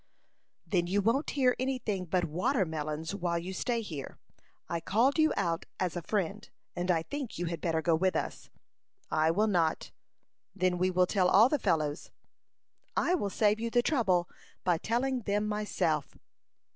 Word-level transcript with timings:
"Then 0.65 0.87
you 0.87 0.99
won't 0.99 1.29
hear 1.37 1.55
any 1.59 1.77
thing 1.77 2.05
but 2.05 2.25
watermelons 2.25 3.13
while 3.13 3.37
you 3.37 3.53
stay 3.53 3.81
here. 3.81 4.17
I 4.67 4.79
called 4.79 5.19
you 5.19 5.31
out 5.37 5.67
as 5.79 5.95
a 5.95 6.01
friend, 6.01 6.49
and 6.75 6.89
I 6.89 7.03
think 7.03 7.37
you 7.37 7.45
had 7.45 7.61
better 7.61 7.83
go 7.83 7.93
with 7.93 8.15
us." 8.15 8.49
"I 9.11 9.29
will 9.29 9.45
not." 9.45 9.91
"Then 10.55 10.79
we 10.79 10.89
will 10.89 11.05
tell 11.05 11.27
all 11.29 11.49
the 11.49 11.59
fellows." 11.59 12.09
"I 12.97 13.13
will 13.13 13.29
save 13.29 13.59
you 13.59 13.69
the 13.69 13.83
trouble 13.83 14.27
by 14.63 14.79
telling 14.79 15.19
them 15.21 15.47
myself." 15.47 16.17